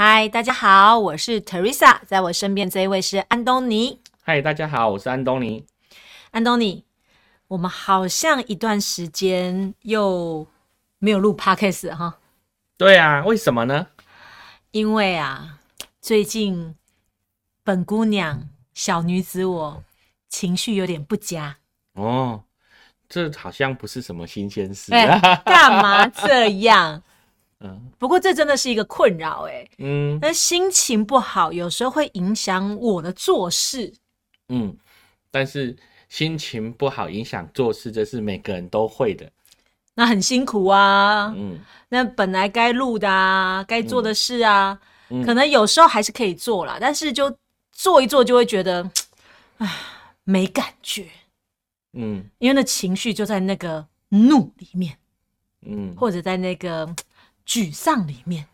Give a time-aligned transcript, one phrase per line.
[0.00, 4.00] 嗨，大家好，我是 Teresa，在我身边这一位是安东尼。
[4.22, 5.66] 嗨，大家好，我是安东尼。
[6.30, 6.84] 安东尼，
[7.48, 10.46] 我们好像一段时间又
[11.00, 12.16] 没有录 Podcast 哈。
[12.76, 13.88] 对啊，为什么呢？
[14.70, 15.58] 因为啊，
[16.00, 16.76] 最近
[17.64, 19.82] 本姑娘小女子我
[20.28, 21.56] 情绪有点不佳。
[21.94, 22.44] 哦，
[23.08, 24.92] 这好像不是什么新鲜事。
[24.92, 27.02] 干嘛这样？
[27.60, 29.68] 嗯，不过这真的是一个困扰哎。
[29.78, 33.92] 嗯，那心情不好有时候会影响我的做事。
[34.48, 34.76] 嗯，
[35.30, 35.76] 但是
[36.08, 39.28] 心情不好影响做事，这是每个人都会的。
[39.94, 41.34] 那很辛苦啊。
[41.36, 44.78] 嗯，那本来该录的啊，该做的事啊，
[45.26, 47.36] 可能有时候还是可以做啦，但是就
[47.72, 48.88] 做一做就会觉得，
[49.56, 49.68] 唉，
[50.22, 51.08] 没感觉。
[51.94, 54.96] 嗯，因为那情绪就在那个怒里面。
[55.62, 56.94] 嗯，或者在那个。
[57.48, 58.46] 沮丧里面，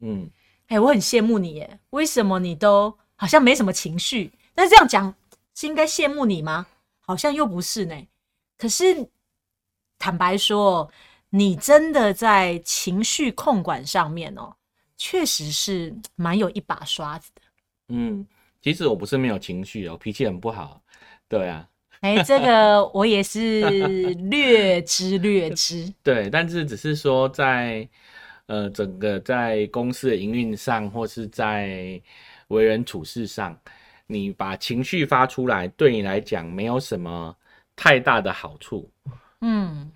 [0.00, 0.30] 嗯，
[0.68, 4.32] 哎，我很羡慕你耶，为什么你都好像没什么情绪？
[4.54, 5.14] 那这样讲
[5.54, 6.66] 是应该羡慕你吗？
[7.00, 7.94] 好像又不是呢。
[8.56, 9.06] 可是
[9.98, 10.90] 坦白说，
[11.28, 14.54] 你真的在情绪控管上面哦，
[14.96, 17.42] 确实是蛮有一把刷子的。
[17.88, 18.26] 嗯，
[18.62, 20.80] 其实我不是没有情绪哦，脾气很不好。
[21.28, 21.68] 对啊，
[22.00, 23.60] 哎，这个我也是
[24.30, 25.92] 略知略知。
[26.02, 27.86] 对，但是只是说在。
[28.48, 32.00] 呃，整个在公司的营运上，或是在
[32.48, 33.54] 为人处事上，
[34.06, 37.36] 你把情绪发出来，对你来讲没有什么
[37.76, 38.90] 太大的好处。
[39.42, 39.92] 嗯，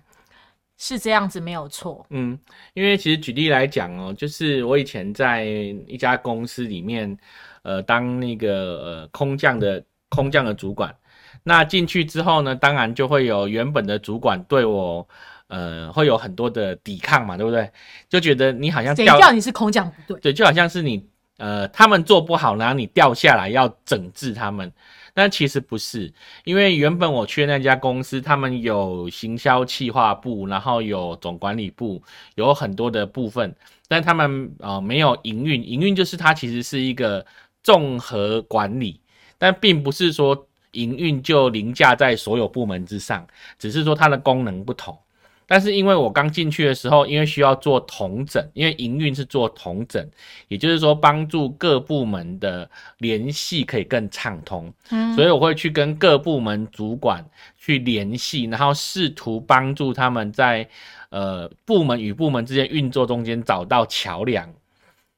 [0.77, 2.05] 是这样子，没有错。
[2.11, 2.37] 嗯，
[2.75, 5.45] 因为其实举例来讲哦，就是我以前在
[5.87, 7.17] 一家公司里面，
[7.63, 8.51] 呃，当那个
[8.83, 10.95] 呃空降的空降的主管，
[11.41, 15.07] 那进去之后呢，当然就会有原本的主管对我。
[15.47, 17.69] 呃，会有很多的抵抗嘛，对不对？
[18.09, 20.19] 就觉得你好像谁叫你是空降部队？
[20.19, 21.05] 对，就好像是你
[21.37, 24.71] 呃，他们做不好，然后你掉下来要整治他们。
[25.15, 26.11] 但其实不是，
[26.43, 32.01] 因为原本我去那家公司，他们有行销企划部，然后有总管理部，
[32.33, 33.55] 有很多的部分，
[33.87, 35.63] 但他们呃没有营运。
[35.63, 37.23] 营运就是它其实是一个
[37.61, 38.99] 综合管理，
[39.37, 43.27] 但并不是说营运就凌驾在所有部门之上，
[43.59, 44.97] 只是说它的功能不同。
[45.45, 50.09] 但是因为我刚进去的时候，因为需要做同整，因为营运是做同整，
[50.47, 57.23] 也就是说帮助各部门的联系可以更畅通，嗯，所以我会去跟各部门主管
[57.57, 60.67] 去联系，然后试图帮助他们在
[61.09, 64.51] 呃部门与部门之间运作中间找到桥梁。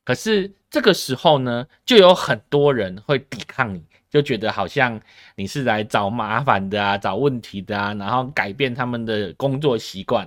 [0.04, 3.82] 可是这个时候呢，就有很多人会抵抗你。
[4.16, 4.98] 就觉得好像
[5.36, 10.26] 你是来找麻烦的啊，找问题的啊，然后改变他们的工作习惯，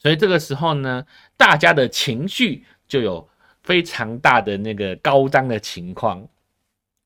[0.00, 3.28] 所以这个时候呢，大家的情绪就有
[3.62, 6.26] 非常大的那个高涨的情况。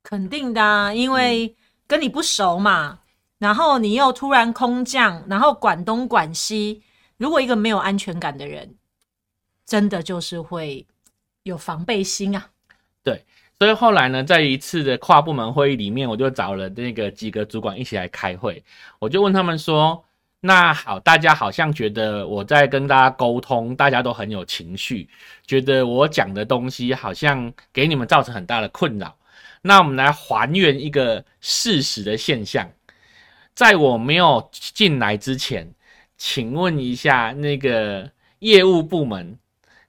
[0.03, 1.55] 肯定的啊，因为
[1.87, 3.01] 跟你不熟嘛，
[3.37, 6.83] 然后你又突然空降，然后管东管西，
[7.19, 8.77] 如果一个没有安全感的人，
[9.67, 10.87] 真的就是会
[11.43, 12.49] 有防备心啊。
[13.03, 13.27] 对。
[13.65, 18.63] 所以后来呢，在一次的跨部门会议里面，我就找了那个几个主管一起来开会。
[18.99, 20.05] 我就问他们说
[20.39, 25.09] ：“那好，大家好像觉得我在跟大家沟通，大家都很有情绪，
[25.47, 29.17] 觉得我讲的东西好像给你们造成很大的困扰。
[29.63, 32.71] 那我们来还原一个事实的现象，
[33.55, 35.73] 在我没有进来之前，
[36.19, 38.11] 请问一下那个
[38.41, 39.39] 业务部门、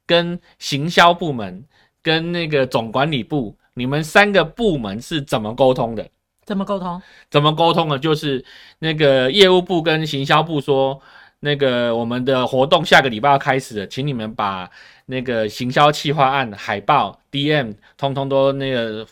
[0.05, 1.65] 跟行销部门。”
[2.05, 6.07] 跟那个总管理部，你们三个部门是怎么沟通的？
[6.45, 7.01] 怎么沟通？
[7.29, 7.99] 怎么沟通的？
[7.99, 8.43] 就是
[8.79, 11.01] 那个业务部跟行销部说，
[11.41, 14.69] 那个我们的活动下个礼拜要开始了，请你们把
[15.07, 19.05] 那个行销企划案、海报、DM 通通都那个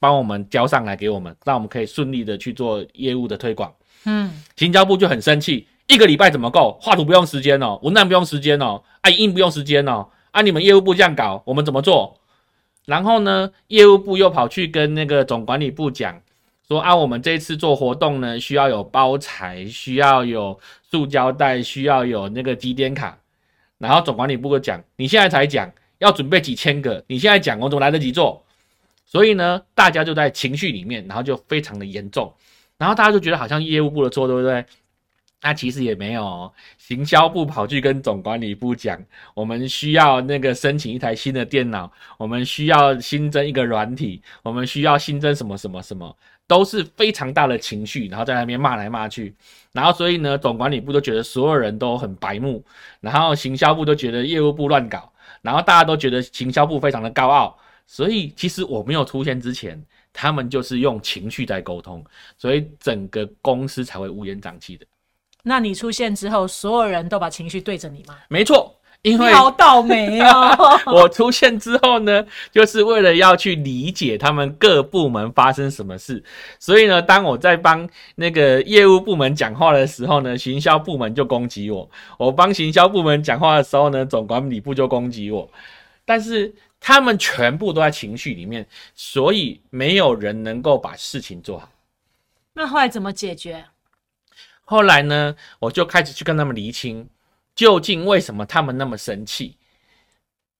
[0.00, 3.72] 帮我们交上来给我们，让我们可以顺利的去做业务的推广。
[4.04, 6.76] 嗯，行销部就很生气，一个礼拜怎么够？
[6.80, 12.18] 画图不用时间哦，文案不用时间哦，啊，印不用时间哦，啊，你们业务部这样搞，我们怎么做？
[12.88, 16.18] 然后呢，业务部又跑去跟那个总管理部讲，
[16.66, 20.58] 说啊，我们这次做活动呢，需要有包材，需要有
[20.90, 23.18] 塑胶袋，需要有那个积点卡。
[23.76, 28.42] 然后总管理部就讲，你现在才讲，要准备几千个，你现在讲，我怎么来得及做？
[29.04, 32.32] 所以呢，大家就在情绪里面，然后就非常的严重，
[32.78, 34.64] 然后大家就觉得好像业务部的错，对不对？
[35.40, 39.00] 那其实也没有，行销部跑去跟总管理部讲，
[39.34, 46.16] 我们需要那个申请一台新的电脑，我们需要新增一个软体，我们需要新增什么什么什么，
[46.48, 49.32] 都是非常大的情绪，然后在那边骂来骂去，
[49.72, 52.64] 然后所以呢，总管理部都觉得所有人都很白目，
[53.00, 57.56] 然后行销部都觉得业务部乱搞，然后大家都觉得行销部非常的高傲，
[57.86, 59.80] 所以其实我没有出现之前，
[60.12, 62.04] 他们就是用情绪在沟通，
[62.36, 64.84] 所以整个公司才会乌烟瘴气的。
[65.48, 68.16] 那你出现之后，所有人都把情绪对着你吗？
[68.28, 70.56] 没错，因为好倒霉啊！
[70.92, 76.22] 我出现之后呢，就是为了要去理解他们各部门发生什么事，
[76.58, 85.50] 所以呢，当我在帮那个业务部门讲话的时候呢，行销部门就攻击我；我帮行销部门讲话的时候呢，总管理部就攻击我。
[86.04, 91.70] 但是他们全部都在情绪里面，所以没有人能够把事情做好。
[92.54, 93.64] 那后来怎么解决？
[94.70, 97.08] 后来呢，我就开始去跟他们厘清，
[97.54, 99.56] 究竟为什么他们那么生气？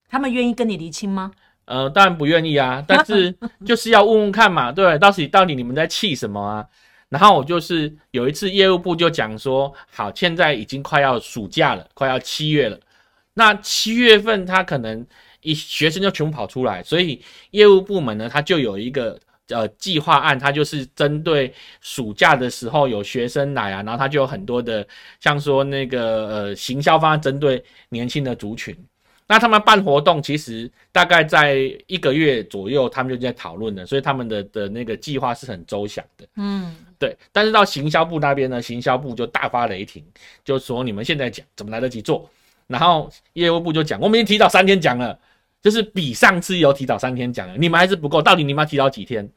[0.09, 1.33] 他们愿意跟你厘清吗？
[1.67, 6.67] 呃，当然不愿意啊， 但是就是要问问看嘛，对，到底到底你们在气什么啊？
[7.11, 12.81] 然后我就是有一次业务部就讲说，好，现在已经快要暑假了，快要七月了，
[13.35, 15.07] 那七月份他可能
[15.43, 19.21] 一学生就全部跑出来，所以业务部门呢，他就有一个。
[19.49, 24.87] 呃，计划案它就是针对暑假的时候有学生来啊，然后它就有很多的，
[25.21, 28.77] 像说那个呃行销方案针对年轻的族群，
[29.27, 31.57] 那他们办活动其实大概在
[31.87, 37.17] 一个月左右，他们就在讨论了，所以他们的的那个计划是很周详的，嗯，对。
[37.33, 40.05] 但是到行销部那边呢，行销部就大发雷霆，
[40.45, 42.29] 就说你们现在讲怎么来得及做？
[42.67, 45.19] 然后业务部就讲，我们已经提早三天讲了。
[45.61, 49.29] 就是比上次有提早三天讲了，你们还是不够，到底你们要提早几天？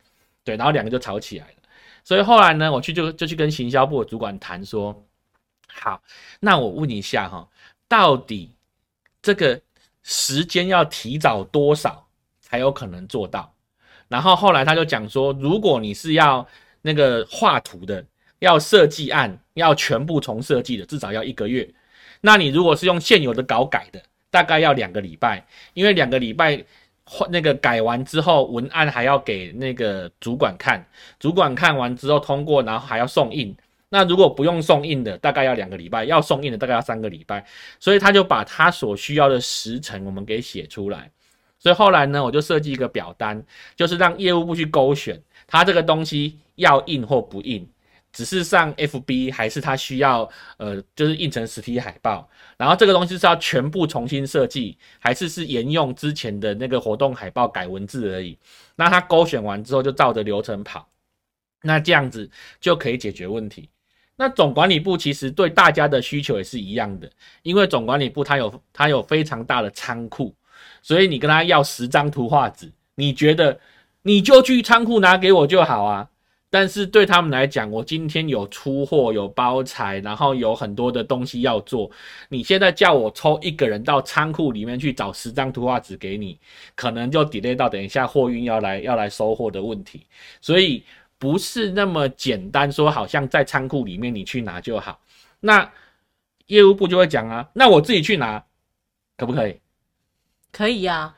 [0.43, 1.53] 对，然后两个就吵起来了。
[2.03, 5.05] 所以后来呢，我去就就去跟行销部的主管谈说，
[5.67, 6.01] 好，
[6.39, 7.47] 那我问一下哈，
[7.87, 8.51] 到底
[9.21, 9.59] 这个
[10.03, 12.07] 时间要提早多少
[12.39, 13.53] 才有可能做到？
[14.07, 16.47] 然后后来他就讲说，如果你是要
[16.81, 18.03] 那个画图的，
[18.39, 21.71] 要设计案，要全部重设计的，至少要一个月。
[22.19, 24.01] 那你如果是用现有的稿改的？
[24.31, 25.45] 大概要两个礼拜，
[25.75, 26.63] 因为两个礼拜
[27.03, 30.83] 换那个改完之后，文案还要给那个主管看，
[31.19, 33.55] 主管看完之后通过，然后还要送印。
[33.89, 37.45] 那如果不用送印的，大概要两个礼拜；要送印的，大概要三个礼拜。
[37.77, 41.11] 所以他就把他所需要的时程我们给写出来。
[41.59, 43.43] 所以后来呢，我就设计一个表单，
[43.75, 47.67] 就是让业务部去勾选他这个东西要印或不印。
[48.13, 58.37] 只是上 FB 还是他需要呃，就是印成实体海报，然后这个东西是要全部重新设计，还是是沿用之前的那个活动海报改文字而已？
[58.75, 60.87] 那他勾选完之后就照着流程跑，
[61.61, 62.29] 那这样子
[62.59, 63.69] 就可以解决问题。
[64.17, 67.09] 那总管理部其实对大家的需求也是一样的，
[67.43, 70.35] 因为总管理部它有它有非常大的仓库，
[70.81, 73.59] 所以你跟他要十张图画纸，你觉得
[74.03, 76.09] 你就去仓库拿给我就好啊。
[76.51, 81.89] 但是对他们来讲，我今天有出货、有包材，然后有很多的东西要做。
[82.27, 86.37] 你现在叫我抽一个人到仓库里面去找十张图画纸给你，
[86.75, 90.05] 可能就 delay 到等一下货运要来要来收货的问题。
[90.41, 90.83] 所以
[91.17, 94.99] 不是那么简单说，好像在仓库里面你去拿就好。
[95.39, 95.71] 那
[96.47, 98.43] 业务部就会讲啊，那我自己去拿
[99.15, 99.57] 可不可以？
[100.51, 101.15] 可以呀，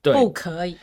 [0.00, 0.78] 对，不可以。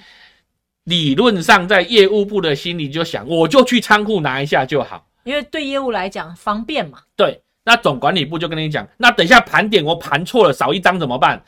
[0.87, 6.99] 理论上，在业务部的心里就想，我就去仓库拿一下就好，因为对业务来讲方便嘛。
[7.17, 11.43] 对，那总管理部就跟你讲，那等一下盘点我盘错了，少一张怎么办？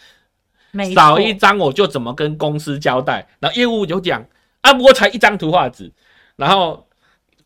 [0.94, 3.26] 少一张我就怎么跟公司交代？
[3.40, 4.22] 然后业务就讲，
[4.60, 5.90] 啊，不过才一张图画纸。
[6.36, 6.86] 然后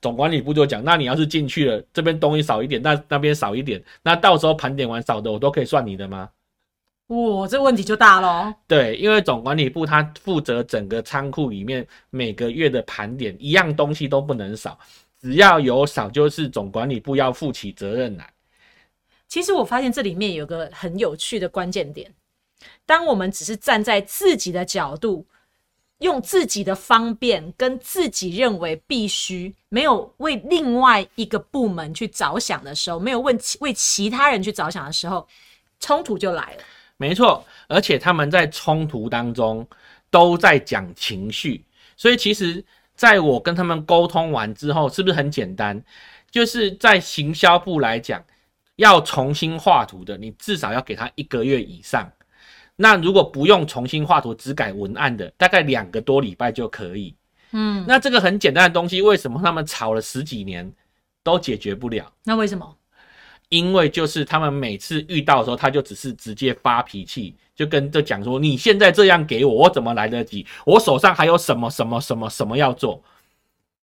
[0.01, 6.27] 总管理部就讲，那你要是进去了，这边东西少一点，那那边少一点，那到时候盘点完少的，我都可以算你的吗？
[7.07, 8.55] 哇，这问题就大了。
[8.65, 14.79] 对，因为总管理部他负责整个仓库里面每个月的盘点，一样东西都不能少，
[15.21, 18.33] 只要有少就是总管理部要负起责任来。
[19.27, 22.11] 其实我发现这里面有个很有趣的关键点，
[22.85, 25.25] 当我们只是站在自己的角度，
[25.99, 35.27] 用自己的方便跟自己认为必须，没有为另外一个部门去着想的时候，没有问为其他人去着想的时候，
[35.79, 36.63] 冲突就来了。
[37.03, 39.67] 没错，而且他们在冲突当中
[40.09, 41.65] 都在讲情绪，
[41.97, 42.63] 所以其实
[42.95, 45.83] 在我跟他们沟通完之后，是不是很简单？
[46.31, 48.23] 就是在行销部来讲，
[48.77, 52.09] 要重新画图的，你至少要给他一个月以上。
[52.77, 57.13] 那如果不用重新画图，只改文案的，大概两个多礼拜就可以。
[57.51, 60.71] 嗯，那这个很简单的东西，为什么他们吵了十几年
[61.21, 62.09] 都解决不了？
[62.23, 62.77] 那为什么？
[63.53, 70.43] 因为就是他们每次遇到的时候，他就只是直接发脾气，就跟就讲说：“你现在这样给我，我怎么来得及？
[70.65, 72.99] 我手上还有什么什么什么什么要做？”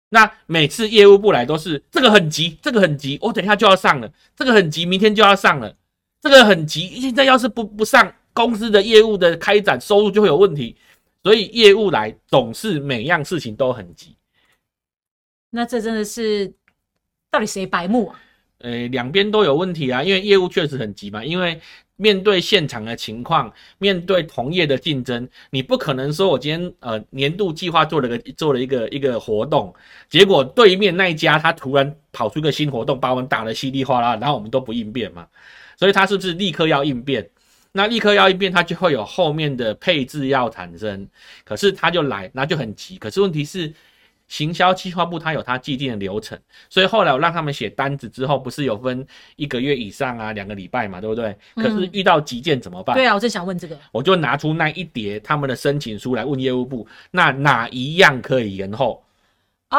[0.09, 5.71] 那每次业务部来都是这个很急，这个很急，我等一下就要上了；这个很急，明天就要上了；
[6.19, 10.75] 这个很急，现在要是不不上，公司的业务的开展收入就会有问题。
[11.21, 14.15] 所以业务来总是每样事情都很急。
[15.51, 16.51] 那这真的是
[17.29, 18.19] 到底谁白目啊？
[18.59, 21.23] 呃，两边都有问题啊，因为业务确实很急嘛。
[21.23, 21.59] 因为
[21.95, 29.73] 面对现场的情况，面对同业的竞争，你不可能说我今天呃年度计划做了个做了一个一个活动，
[30.09, 35.25] 结果对面那一家他突然跑出一个新活动，把我们打得稀里哗啦，然后我们都不应变嘛。
[35.77, 37.29] 所以他是不是立刻要应变？
[37.71, 41.07] 那立刻要应变，他就会有后面的配置要产生。
[41.45, 42.97] 可是他就来，那就很急。
[42.97, 43.73] 可是问题是。
[44.29, 49.05] 行销计划部它有它既定的流程，所以后来我让他们写单子之后，不是有分
[49.35, 51.37] 一个月以上啊，两个礼拜嘛，对不对？
[51.55, 52.95] 可是遇到急件怎么办？
[52.95, 59.03] 对啊，我正想问这个，我就拿出那一叠他们的申请书来问业务部，那哪一样可以延后？
[59.71, 59.77] 哦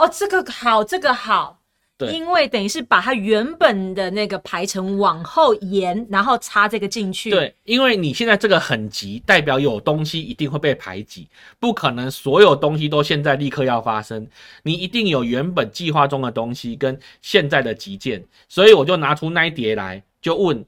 [0.00, 1.60] 哦，这个好，这个好。
[2.12, 7.30] 因为等于是把它原本的那个排程往后延，然后插这个进去。
[7.30, 11.28] 对，因为你现在这个很急，代表有东西一定会被排挤，
[11.60, 14.26] 不可能所有东西都现在立刻要发生。
[14.64, 20.64] 你一定有原本计划中的东西跟现在的急件，所以我就拿出那一叠来，就问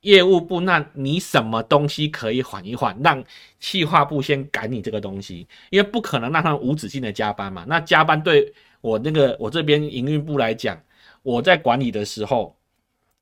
[0.00, 3.22] 业务部：那你什么东西可以缓一缓，让
[3.58, 5.46] 计划部先赶你这个东西？
[5.68, 7.66] 因为不可能让他们无止境的加班嘛。
[7.68, 8.50] 那加班对。
[8.80, 10.80] 我那个我这边营运部来讲，
[11.22, 12.56] 我在管理的时候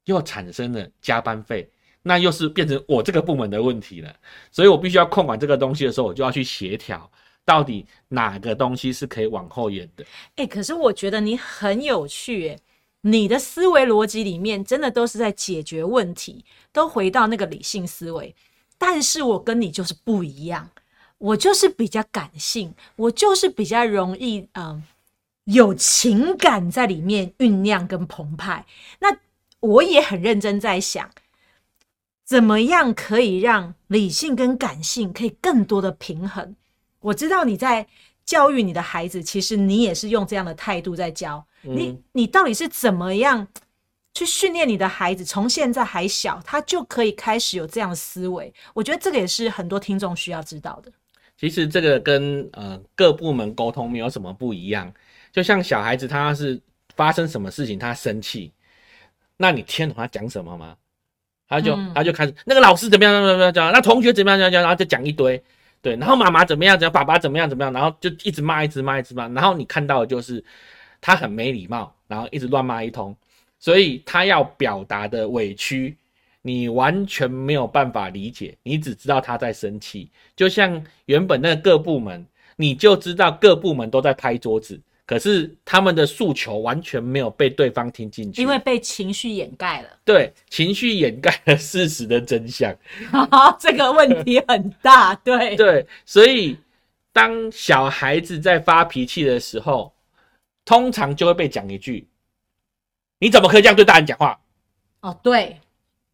[0.05, 1.69] 又产生了加班费，
[2.03, 4.15] 那又是变成我这个部门的问题了，
[4.51, 7.11] 所以我必须要控管这个东西的时候，我就要去协调，
[7.45, 10.05] 到底哪个东西是可以往后延的。
[10.37, 12.59] 哎，可是我觉得你很有趣，哎，
[13.01, 18.35] 你的思维逻辑里面真的都是在解决问题，都回到那个理性思维，
[18.79, 20.71] 但是我跟你就是不一样，
[21.19, 24.83] 我就是比较感性，我就是比较容易嗯。
[25.49, 28.67] 有情感在里面酝酿跟澎湃，
[29.01, 29.17] 那
[29.61, 31.11] 我也很认真在想，
[32.23, 36.55] 怎么样可以让理性跟感性可以更多的平衡。
[37.01, 37.87] 我知道你在
[38.27, 41.99] 教育你的孩子，其实你也是用这样的态度在教你。
[42.13, 43.49] 你到底是怎么样
[44.13, 45.25] 去训练你的孩子？
[45.25, 48.53] 从现在还小，他就可以开始有这样的思维。
[48.75, 50.93] 我觉得这个也是很多听众需要知道的。
[51.39, 54.93] 其实这个跟呃各部门沟通没有什么不一样。
[55.33, 56.61] 就像小孩子，他是
[56.97, 58.53] 发生什么事情他生气，
[59.37, 60.77] 那你听懂他讲什么吗？
[61.49, 65.43] 他就他就开始那个老师怎么样怎么样讲，那同学怎么样怎么样，然后就讲一堆，
[65.81, 70.45] 对，然后妈妈怎么样怎样，爸爸怎么样怎么样，然后就一直骂一直骂一直骂，然后你看到的就是
[71.01, 73.17] 他很没礼貌，然后一直乱骂一通，
[73.59, 75.97] 所以他要表达的委屈，
[76.43, 84.79] 你完全没有办法理解，你只知道他在生气，就像原本那个各部门，你就知道各部门都在拍桌子。
[85.09, 89.89] 可是他们的诉求完全没有被对方听进去，因为被情绪掩盖了。
[90.05, 92.77] 对，情绪掩盖了事实的真相，
[93.59, 95.15] 这个问题很大。
[95.25, 96.59] 对对，所以
[97.11, 99.91] 当小孩子在发脾气的时候，
[100.67, 102.07] 通常就会被讲一句
[103.19, 104.39] ：“你怎么可以这样对大人讲话？”
[105.01, 105.57] 哦，对。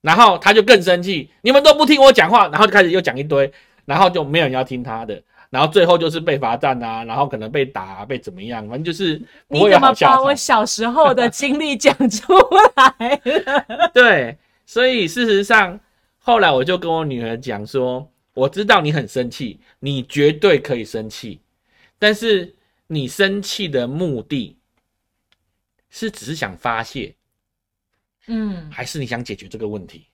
[0.02, 3.52] 然后他就更生气，你们都不听我讲话，然后就开始又讲一堆，
[3.86, 5.20] 然后就没有人要听他的。
[5.54, 12.32] 然后最后就是被罚站啊，然后可能被打、被怎么样，反正就是你怎么把我小时候的经历讲出
[12.75, 13.20] 来？
[13.94, 15.78] 对，所以事实上
[16.18, 21.40] 后来我就跟我女儿讲说，我知道你很生气，你绝对可以生气，
[22.00, 22.52] 但是
[22.88, 24.58] 你生气的目的
[25.88, 27.14] 是只是想发泄，
[28.26, 30.06] 嗯，还是你想解决这个问题？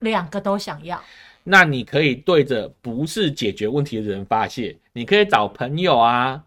[0.00, 1.00] 两个都想要。
[1.50, 6.44] 那你可以对着不是解决问题的人发泄，你可以找朋友啊，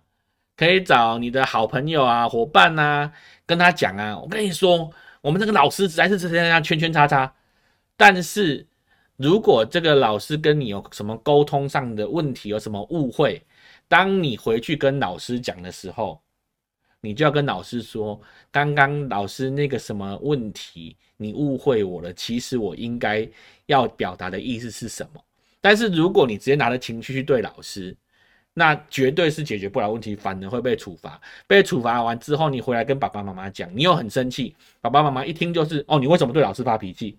[0.56, 3.12] 可以找你的好朋友啊、伙伴啊，
[3.48, 4.16] 跟他讲啊。
[4.20, 4.92] 我跟你说，
[5.22, 7.34] 我们这个老师实在是这样圈圈叉叉。
[7.98, 8.68] 但是
[9.18, 13.44] 如果这个老师跟你有什么沟通上的问题，有什么误会，
[13.88, 16.22] 当你回去跟老师讲的时候，
[17.02, 18.20] 你就要跟老师说，
[18.52, 22.14] 刚刚老师那个什么问题，你误会我了。
[22.14, 23.28] 其实我应该
[23.66, 25.22] 要表达的意思是什么？
[25.60, 27.96] 但是如果你直接拿着情绪去对老师，
[28.54, 31.20] 那绝对是解决不了问题，反而会被处罚。
[31.48, 37.18] 被处罚完之后，你回来跟爸爸妈妈讲，你又很生气，爸爸妈妈一听就是哦，你为什么对老师发脾气？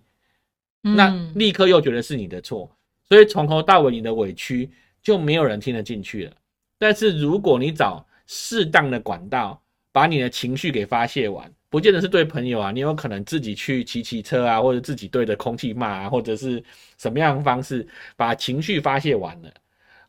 [0.81, 2.69] 那立刻又觉得是你的错，
[3.07, 4.69] 所以从头到尾你的委屈
[5.01, 6.33] 就没有人听得进去了。
[6.77, 9.62] 但是如果你找适当的管道，
[9.93, 16.61] 把你的情绪给发泄完，不见得是对朋友啊，你有可能自己去骑骑车啊，或者自己对着空气骂啊，或者是
[16.97, 19.53] 什么样的方式把情绪发泄完了，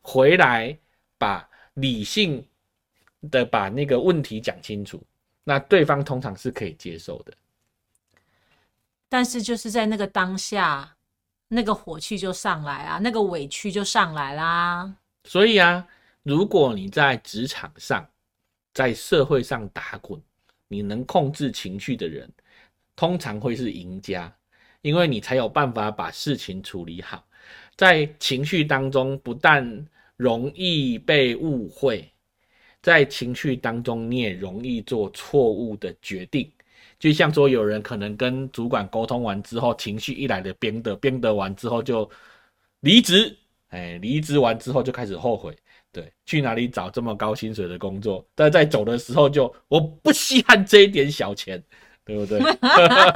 [0.01, 0.77] 回来
[1.19, 2.45] 把理性
[3.31, 5.03] 的把那个问题讲清楚，
[5.45, 7.33] 那对方通常是可以接受的。
[9.11, 10.97] 但是就是在那个当下，
[11.49, 14.95] 那个火气就上来啊，那个委屈就上来啦。
[15.25, 15.87] 所以啊，
[16.23, 18.09] 如果你在职场上，
[18.75, 20.21] 在社会上打滚，
[20.69, 22.29] 你能控制情绪的人，
[22.97, 24.31] 通常会是赢家，
[24.83, 27.25] 因为你才有办法把事情处理好。
[27.77, 32.11] 在情绪当中，不但容易被误会，
[32.83, 36.51] 在情绪当中你也容易做错误的决定。
[36.99, 42.11] 就像说，有人可能跟主管沟通完之后，情绪一来的编的编得完之后就
[42.81, 43.37] 离职，
[43.69, 45.57] 哎，离职完之后就开始后悔。
[45.95, 48.27] 对，去哪里找这么高薪水的工作？
[48.35, 51.63] 但在走的时候就我不稀罕这一点小钱，
[52.05, 52.41] 对不对？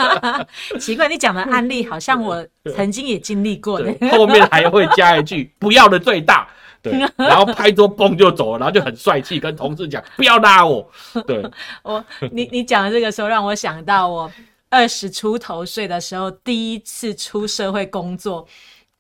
[0.79, 3.93] 奇怪，你讲的案例好像我曾经也经历过的。
[4.13, 6.49] 后面还会加一句“不要的最大”，
[6.81, 10.89] 对， 然后拍桌嘣就走了，然后就很帅气跟同事讲“不要拉我”。
[11.27, 11.45] 对，
[11.83, 14.31] 我你你讲的这个时候让我想到我
[14.71, 18.47] 二十出头岁的时候第一次出社会工作。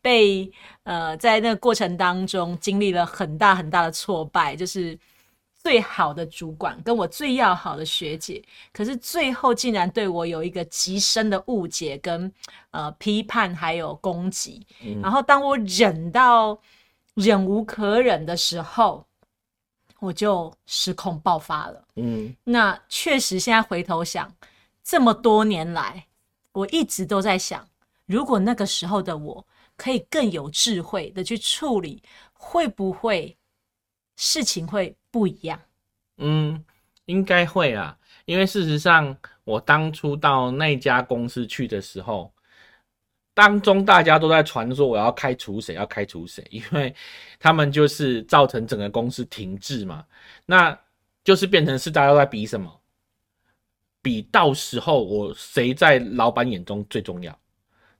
[0.00, 0.48] 被
[0.88, 4.98] 呃，在那个过程当中经历了很大很大的挫败，就是
[5.62, 8.42] 最好的主管跟我最要好的学姐，
[8.72, 12.32] 可是最后竟然对我有一个极深的误解跟
[12.70, 14.66] 呃批判还有攻击，
[15.02, 16.58] 然后当我忍到
[17.12, 19.04] 忍无可忍的时候，
[20.00, 21.84] 我就失控爆发了。
[21.96, 24.32] 嗯，那确实现在回头想，
[24.82, 26.06] 这么多年来，
[26.52, 27.68] 我一直都在想，
[28.06, 29.44] 如果那个时候的我。
[29.78, 32.02] 可以更有智慧的去处理，
[32.34, 33.34] 会不会
[34.16, 35.58] 事情会不一样？
[36.16, 36.62] 嗯，
[37.06, 42.30] 应该会啊，因为事实上，我当初到那家公司去的时候，
[43.32, 46.92] 当中大家都在传说我要开除谁，要开除谁，因为
[47.38, 50.04] 他们就是造成整个公司停滞嘛，
[50.44, 50.76] 那
[51.22, 52.80] 就是变成是大家都在比什么？
[54.02, 57.38] 比到时候我谁在老板眼中最重要？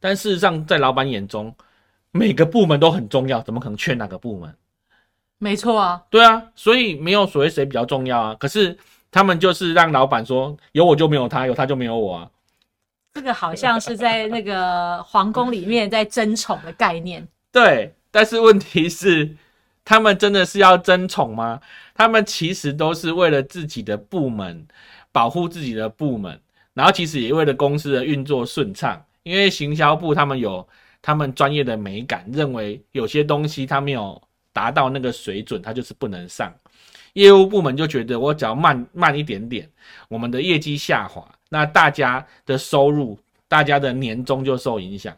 [0.00, 1.54] 但事实上，在老板眼中，
[2.10, 4.54] 每个部门都很重要，怎么可能缺哪个部门？
[5.38, 8.34] 没错啊，对啊，所以没有所谓谁比较重要啊。
[8.40, 8.76] 可是
[9.10, 12.30] 他们就是让老板说有我就没有他，有他就没有我啊。
[13.14, 17.26] 这个好像是在那个皇宫里面在争宠的概念。
[17.52, 19.36] 对，但是问题是，
[19.84, 21.60] 他们真的是要争宠吗？
[21.94, 24.66] 他们其实都是为了自己的部门，
[25.12, 26.40] 保护自己的部门，
[26.74, 29.04] 然后其实也为了公司的运作顺畅。
[29.22, 30.66] 因为行销部他们有。
[31.00, 34.20] 他们专业的美感认为有些东西他没有
[34.52, 36.52] 达到那个水准，他就是不能上。
[37.14, 39.68] 业务部门就觉得我只要慢慢一点点，
[40.08, 45.16] 我们的业绩下滑，那大家的收入、大家的年终就受影响。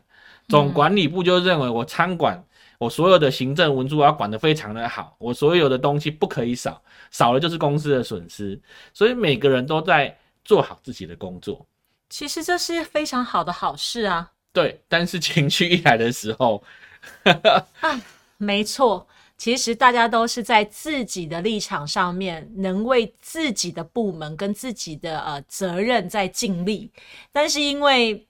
[0.48, 2.42] 总管理部就认为我餐馆
[2.78, 8.58] 我所有的行政文书要管得非常的好，我所有的东西不可以少，少了就是公司的损失。
[8.94, 11.66] 所以每个人都在做好自己的工作。
[12.08, 14.32] 其实这是非常好的好事啊。
[14.52, 16.62] 对，但是情绪一来的时候，
[17.80, 18.00] 啊，
[18.36, 26.90] 没错，其实大家都是在自己的立场上面，能为自己的部门跟自己的呃责任在尽力，
[27.30, 28.26] 但是因为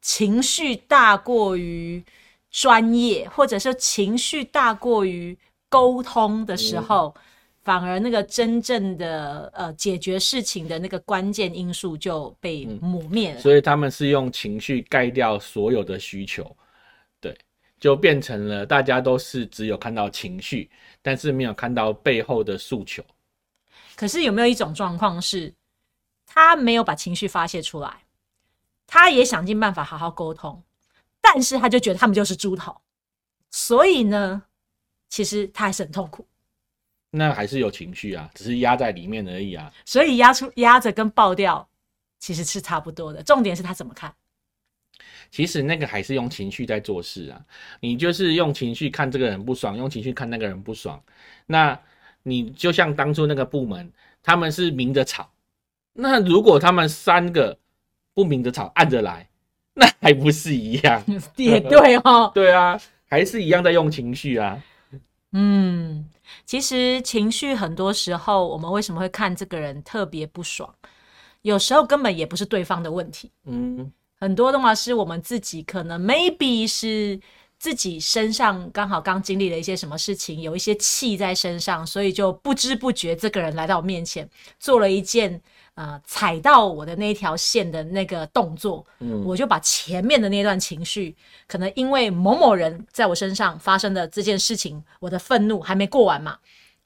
[0.00, 2.04] 情绪大过于
[2.50, 5.36] 专业，或者是情绪大过于
[5.68, 7.14] 沟通的时候。
[7.66, 16.56] 反而那个真正的呃解决事情的那个关键因素就被抹灭了，所以他们是用情绪盖掉所有的需求，
[17.20, 17.36] 对，
[17.80, 20.70] 就变成了大家都是只有看到情绪，
[21.02, 23.04] 但是没有看到背后的诉求。
[23.96, 25.52] 可是有没有一种状况是，
[26.24, 28.04] 他没有把情绪发泄出来，
[28.86, 30.62] 他也想尽办法好好沟通，
[31.20, 32.80] 但是他就觉得他们就是猪头，
[33.50, 34.44] 所以呢，
[35.08, 36.24] 其实他还是很痛苦。
[37.16, 39.72] 那还是有情绪啊，只是压在里面而已啊。
[39.84, 41.66] 所以压出压着跟爆掉
[42.18, 43.22] 其实是差不多的。
[43.22, 44.12] 重点是他怎么看？
[45.30, 47.40] 其实那个还是用情绪在做事啊。
[47.80, 51.02] 你就是用情绪看这个人不爽，用情绪看那个人不爽。
[51.46, 51.78] 那
[52.22, 53.90] 你就像当初那个部门，
[54.22, 55.30] 他们是明着吵。
[55.94, 57.58] 那如果他们三个
[58.14, 59.28] 不明着吵，暗着来，
[59.74, 61.02] 那还不是一样？
[61.36, 62.30] 也对哦。
[62.34, 64.62] 对啊，还是一样在用情绪啊。
[65.36, 66.08] 嗯。
[66.44, 70.68] 其实情绪很多时候，我们为什么会看这个人特别不爽？
[71.42, 77.18] 有时候根本也不是对方的问题，嗯，很多的话是我们自己可能 maybe 是
[77.58, 85.40] 自己身上刚好刚经历了一些什么事情，有一些气在身上，所以就不知不觉这个人来到我面前，做了一件
[85.76, 91.14] 呃踩到我的那条线的那个动作，嗯，我就把前面的那段情绪，
[91.46, 96.36] 可能因为某某人在我身上发生的这件事情，我的愤怒还没过完嘛，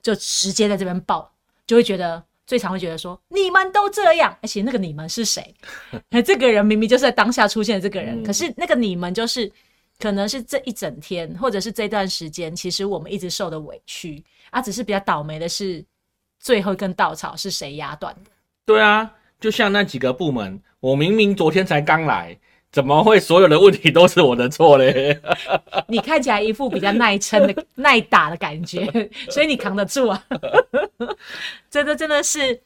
[0.02, 1.32] 就直接在这边爆，
[1.66, 5.54] 就会觉得最常会觉得说你们都这样，而且那个你们是谁？
[6.22, 9.50] 这个人明明就是在当下出现的这个人，可是那个你们就是。
[10.02, 15.84] 可能是这一整天，或者是这段时间，其实我们一直受的委屈啊，只是比较倒霉的是，
[16.38, 18.30] 最后一根稻草是谁压断的？
[18.70, 22.38] 对啊，就像那几个部门，我明明昨天才刚来，
[22.70, 25.20] 怎么会所有的问题都是我的错嘞？
[25.88, 28.86] 你看起来一副比较耐撑的、 耐打的感觉，
[29.28, 30.24] 所以你扛得住啊！
[31.68, 32.60] 真的真的是，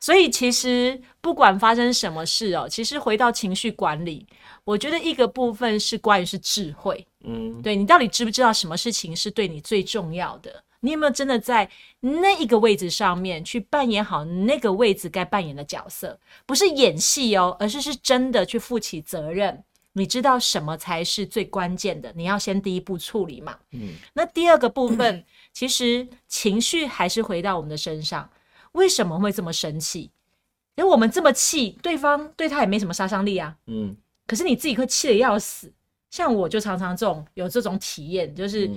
[0.00, 4.26] 所以其实不管发生什么事哦，其实回到情绪管理。
[4.64, 10.50] 我觉得一个部分是关于是智慧，嗯，对你到底知不知道什么事情是对你最重要的？
[10.80, 16.18] 你有没有真的在那一个位置上面去扮演好那个位置该扮演的角色？
[16.46, 19.64] 不是演戏哦，而是是真的去负起责任。
[19.94, 22.12] 你知道什么才是最关键的？
[22.14, 23.58] 你要先第一步处理嘛。
[23.72, 28.30] 嗯，那第二个部分，其实情绪还是回到我们的身上。
[28.72, 30.10] 为什么会这么生气？
[30.76, 33.56] 因为我们这么气，对方对他也没什么杀伤力啊。
[33.66, 33.96] 嗯。
[34.28, 35.72] 可是你自己会气得要死，
[36.10, 38.70] 像我就常常这种有这种体验，就是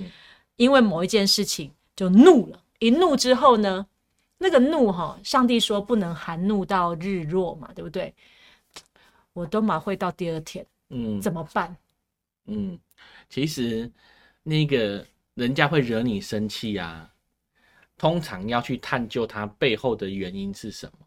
[0.56, 3.86] 因为某一件事情就怒了，一怒之后呢，
[4.38, 8.14] 那个怒哈，上帝说不能含怒到日落嘛，对不对？
[9.32, 11.76] 我都马会到第二天，嗯，怎么办？
[12.46, 12.78] 嗯，
[13.28, 13.90] 其实
[14.42, 17.10] 那个人家会惹你生气啊，
[17.96, 21.06] 通常要去探究他背后的原因是什么。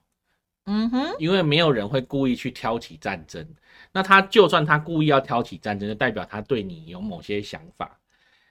[0.67, 3.48] 嗯哼，因为没有人会故意去挑起战争。
[3.91, 8.00] 那他就算他故意要挑起战争，就代表他对你有某些想法。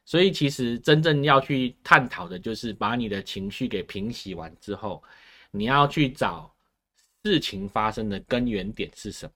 [0.04, 5.02] 所以其实真正要去探讨的，就是把你的情绪给平息完之后，
[5.50, 6.52] 你要去找
[7.24, 9.32] 事情发生的根源点是什么，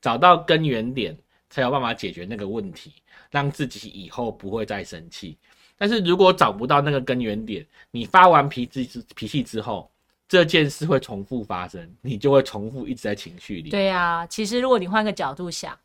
[0.00, 1.16] 找到根源点，
[1.50, 2.94] 才有办法解决那个问题，
[3.30, 5.36] 让自己以后不会再生气。
[5.76, 9.90] 但是如果找不到那个根源点，你发完脾气脾气之后，
[10.26, 13.70] 这件事会重复发生，你就会重复一直在情绪里。
[13.70, 15.78] 对呀，其实如果你换个角度想，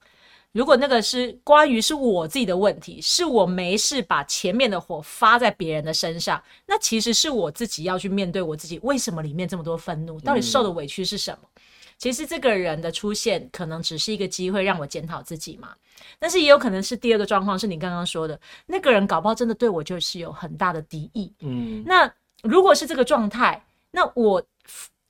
[0.54, 11.50] 如果那个是关于是我自己的问题，是我没事把前面的火发在别人的身上，那其实是我自己要去面对我自己，为什么里面这么多愤怒，到底受的委屈是什么？
[11.98, 15.70] 其实这个人的出现可能只是一个机会让我检讨自己嘛，
[16.18, 21.34] 但是也有可能是第二个状况，是你刚刚说的那个人搞不好真的对我就是有很大的敌意。
[21.42, 22.12] 嗯，那
[22.42, 23.64] 如果是这个状态。
[23.96, 24.44] 那我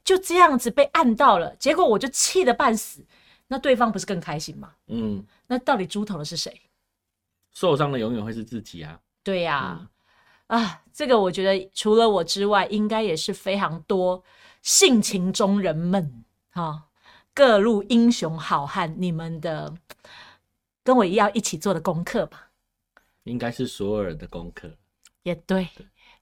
[0.03, 2.99] 就这样子被按到了，结果我就气得半死，
[3.47, 4.73] 那对方不是更开心吗？
[4.87, 6.61] 嗯，那到底猪头的是谁？
[7.51, 8.99] 受伤的永远会是自己啊！
[9.23, 9.87] 对呀，
[10.47, 14.23] 啊，这个我觉得除了我之外，应该也是非常多
[14.63, 16.87] 性情中人们哈，
[17.33, 19.71] 各路英雄好汉，你们的
[20.83, 22.49] 跟我一样一起做的功课吧？
[23.25, 24.75] 应该是所有人的功课。
[25.21, 25.69] 也对，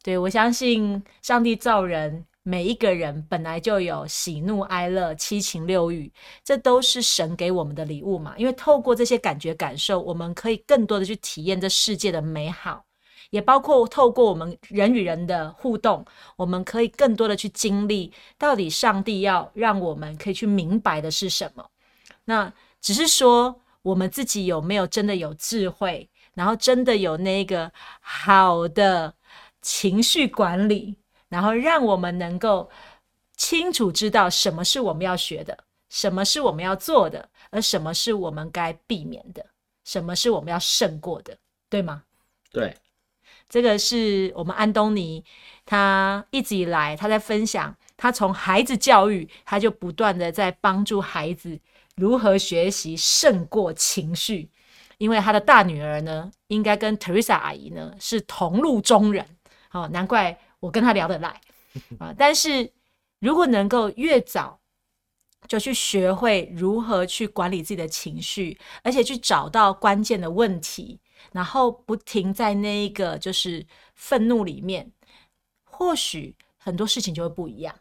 [0.04, 2.26] 对我相信上帝造人。
[2.44, 6.12] 每一个人本来就有喜怒哀乐、七情六欲，
[6.44, 8.34] 这都是神给我们的礼物嘛。
[8.38, 12.84] 因为透过这些感觉感受，我们可以更多的去体验这世界的美好，
[13.30, 16.04] 也包括透过我们人与人的互动，
[16.36, 21.64] 我们可以更多的去经历到底上帝要让我们可以去明白的是什么。
[22.26, 29.14] 那只是说我们自己有没有真的有智慧，然后真的有那个好的
[29.62, 30.96] 情绪管理。
[31.32, 32.70] 然后让我们能够
[33.38, 35.58] 清楚知道什么是我们要学的，
[35.90, 39.46] 什么是我们要做的，而什么是我们该避免的，
[39.86, 41.38] 什么是我们要胜过的，
[41.70, 42.04] 对吗？
[42.52, 42.76] 对，
[43.48, 45.24] 这个是我们安东尼，
[45.66, 51.58] 他一直以来他在分享，他从孩子教育，他就不断的在帮助孩子
[51.96, 54.50] 如何学习胜过情绪，
[54.98, 59.26] 因为他的大女儿呢，应该跟 Teresa 阿姨呢是同路中人，
[59.70, 60.38] 好，难怪。
[60.62, 61.42] 我跟他聊得来
[62.00, 62.72] 啊，但是
[63.20, 64.60] 如果能够越早
[65.48, 71.00] 就去学会如何去管理自己的情绪，而且去找到关键的问题，
[71.34, 74.92] 然后不停在那一个就是愤怒里面，
[75.64, 77.76] 或许很多事情就会不一样。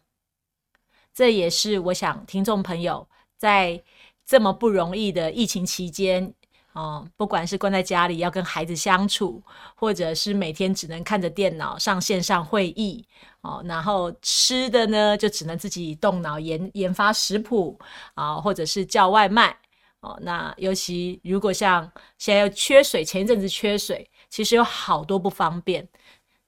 [1.12, 3.83] 这也是我想听众朋友在
[4.25, 6.35] 这么不容易的疫情期间。
[6.72, 9.42] 哦，不管是关在家里要跟孩子相处，
[9.74, 13.04] 或者是每天只能看着电脑上线上会议，
[13.40, 17.76] 哦，然后吃的呢就只能自己动脑研研发食谱
[18.14, 19.56] 啊，或者是叫外卖
[19.98, 20.16] 哦。
[20.22, 25.88] 那尤其如果像现在又缺水，前一阵子缺水，其实有好多不方便，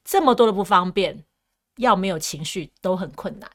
[0.05, 1.25] 这么多的不方便，
[1.79, 3.51] 要没有情绪都很困难。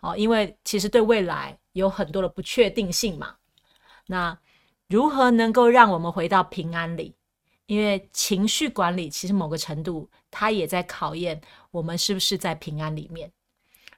[0.00, 3.34] 哦，因为其实对未来有很多的不确定性嘛。
[4.06, 4.36] 那
[4.90, 7.14] 如何能够让我们回到平安里？
[7.66, 13.30] 因为情绪管理其实某个程度，它也在考验我们是不是在平安里面。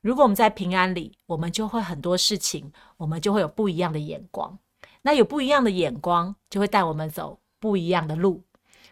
[0.02, 4.58] 如果我们在平安里，我们就会很多事情，我们就会有不一样的眼光。
[5.00, 8.44] 那有不一样的眼光，就会带我们走不一样的路。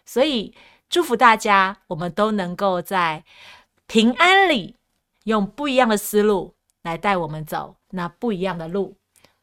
[0.07, 0.55] 所以
[0.89, 3.23] 祝福大家，我们都能够在
[3.87, 4.75] 平安里，
[5.25, 8.97] 用不一样的思路来带我们走那不一样的路。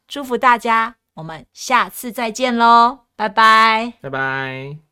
[0.08, 4.87] 祝福大家，我们下次再见喽，拜拜，拜拜。